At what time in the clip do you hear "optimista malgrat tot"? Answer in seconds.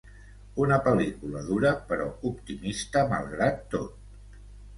2.31-4.43